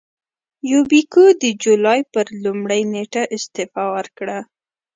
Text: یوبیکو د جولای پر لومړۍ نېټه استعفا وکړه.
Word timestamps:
یوبیکو 0.71 1.23
د 1.41 1.43
جولای 1.63 1.99
پر 2.13 2.25
لومړۍ 2.43 2.81
نېټه 2.93 3.23
استعفا 3.35 3.83
وکړه. 3.95 4.39